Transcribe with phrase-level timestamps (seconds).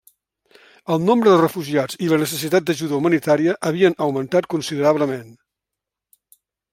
[0.93, 5.29] El nombre de refugiats i la necessitat d'ajuda humanitària havien augmentat considerablement.